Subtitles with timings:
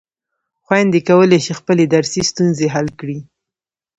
[0.65, 3.19] خویندې کولای شي خپلې درسي ستونزې حل کړي.